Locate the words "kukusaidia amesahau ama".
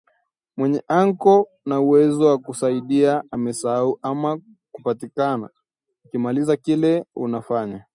2.37-4.39